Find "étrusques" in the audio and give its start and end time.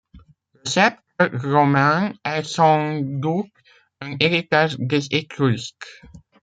5.11-6.01